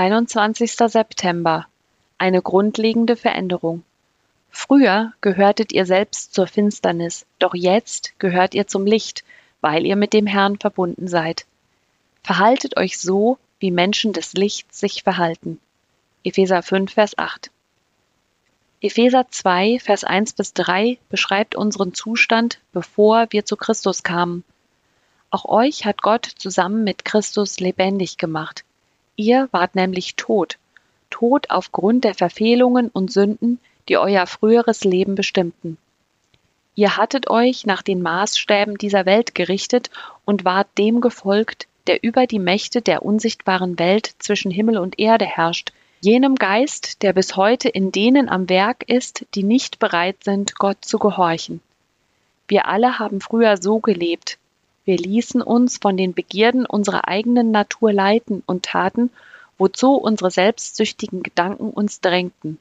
[0.00, 0.72] 21.
[0.72, 1.66] September.
[2.16, 3.82] Eine grundlegende Veränderung.
[4.48, 9.24] Früher gehörtet ihr selbst zur Finsternis, doch jetzt gehört ihr zum Licht,
[9.60, 11.44] weil ihr mit dem Herrn verbunden seid.
[12.22, 15.60] Verhaltet euch so, wie Menschen des Lichts sich verhalten.
[16.24, 17.50] Epheser 5, Vers 8.
[18.80, 24.44] Epheser 2, Vers 1 bis 3 beschreibt unseren Zustand, bevor wir zu Christus kamen.
[25.28, 28.64] Auch euch hat Gott zusammen mit Christus lebendig gemacht.
[29.20, 30.56] Ihr wart nämlich tot,
[31.10, 35.76] tot aufgrund der Verfehlungen und Sünden, die euer früheres Leben bestimmten.
[36.74, 39.90] Ihr hattet euch nach den Maßstäben dieser Welt gerichtet
[40.24, 45.26] und wart dem gefolgt, der über die Mächte der unsichtbaren Welt zwischen Himmel und Erde
[45.26, 50.54] herrscht, jenem Geist, der bis heute in denen am Werk ist, die nicht bereit sind,
[50.54, 51.60] Gott zu gehorchen.
[52.48, 54.38] Wir alle haben früher so gelebt.
[54.90, 59.10] Wir ließen uns von den Begierden unserer eigenen Natur leiten und taten,
[59.56, 62.58] wozu unsere selbstsüchtigen Gedanken uns drängten.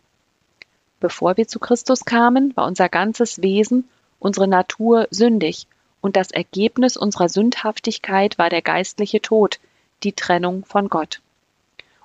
[1.00, 5.66] Bevor wir zu Christus kamen, war unser ganzes Wesen, unsere Natur sündig,
[6.02, 9.60] und das Ergebnis unserer Sündhaftigkeit war der geistliche Tod,
[10.04, 11.22] die Trennung von Gott.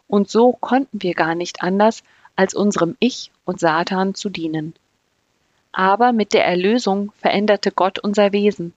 [0.09, 2.03] Und so konnten wir gar nicht anders,
[2.35, 4.73] als unserem Ich und Satan zu dienen.
[5.73, 8.73] Aber mit der Erlösung veränderte Gott unser Wesen.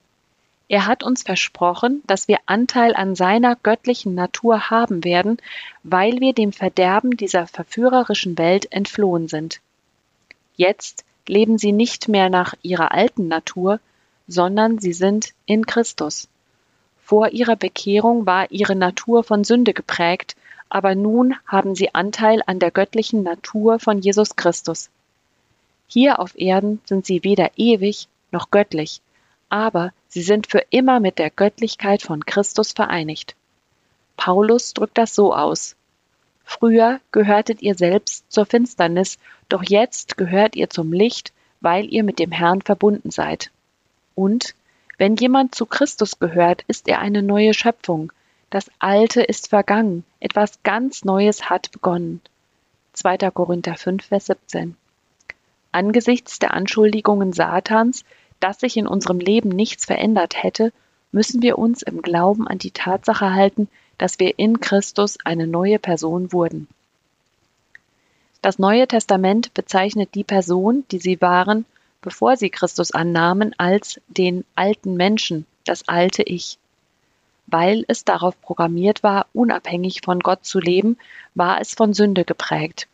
[0.70, 5.38] Er hat uns versprochen, dass wir Anteil an seiner göttlichen Natur haben werden,
[5.84, 9.62] weil wir dem Verderben dieser verführerischen Welt entflohen sind.
[10.58, 13.80] Jetzt leben sie nicht mehr nach ihrer alten Natur,
[14.28, 16.28] sondern sie sind in Christus.
[17.02, 20.36] Vor ihrer Bekehrung war ihre Natur von Sünde geprägt,
[20.68, 24.90] aber nun haben sie Anteil an der göttlichen Natur von Jesus Christus.
[25.88, 29.00] Hier auf Erden sind sie weder ewig noch göttlich,
[29.50, 33.36] aber sie sind für immer mit der Göttlichkeit von Christus vereinigt.
[34.16, 35.76] Paulus drückt das so aus.
[36.44, 39.18] Früher gehörtet ihr selbst zur Finsternis,
[39.50, 43.52] doch jetzt gehört ihr zum Licht, weil ihr mit dem Herrn verbunden seid.
[44.16, 44.56] Und
[44.98, 48.12] wenn jemand zu Christus gehört, ist er eine neue Schöpfung.
[48.50, 52.22] Das Alte ist vergangen, etwas ganz Neues hat begonnen.
[52.94, 53.18] 2.
[53.32, 54.76] Korinther 5, Vers 17.
[55.72, 58.06] Angesichts der Anschuldigungen Satans,
[58.40, 60.72] dass sich in unserem Leben nichts verändert hätte,
[61.12, 65.80] müssen wir uns im Glauben an die Tatsache halten, dass wir in Christus eine neue
[65.80, 66.68] Person wurden.
[68.42, 71.66] Das Neue Testament bezeichnet die Person, die sie waren,
[72.02, 76.58] bevor sie Christus annahmen, als den alten Menschen, das alte Ich.
[77.48, 80.98] Weil es darauf programmiert war, unabhängig von Gott zu leben,
[81.34, 82.88] war es von Sünde geprägt.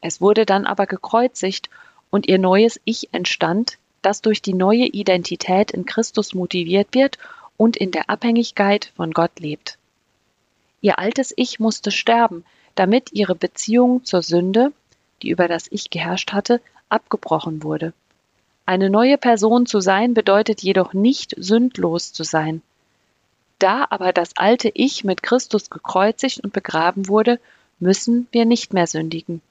[0.00, 1.68] Es wurde dann aber gekreuzigt
[2.10, 7.18] und ihr neues Ich entstand, das durch die neue Identität in Christus motiviert wird
[7.56, 9.78] und in der Abhängigkeit von Gott lebt.
[10.80, 12.44] Ihr altes Ich musste sterben,
[12.76, 14.72] damit ihre Beziehung zur Sünde,
[15.22, 17.94] die über das Ich geherrscht hatte, abgebrochen wurde.
[18.64, 22.62] Eine neue Person zu sein bedeutet jedoch nicht sündlos zu sein.
[23.58, 27.40] Da aber das alte Ich mit Christus gekreuzigt und begraben wurde,
[27.80, 29.42] müssen wir nicht mehr sündigen.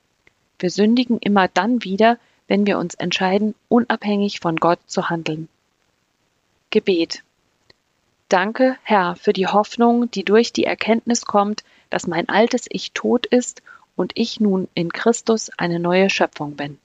[0.60, 2.18] Wir sündigen immer dann wieder,
[2.48, 5.50] wenn wir uns entscheiden, unabhängig von Gott zu handeln.
[6.70, 7.24] Gebet.
[8.30, 13.26] Danke, Herr, für die Hoffnung, die durch die Erkenntnis kommt, dass mein altes Ich tot
[13.26, 13.62] ist
[13.96, 16.80] und ich nun in Christus eine neue Schöpfung bin.